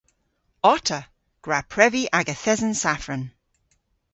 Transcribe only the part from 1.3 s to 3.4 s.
Gwra previ aga thesen safran!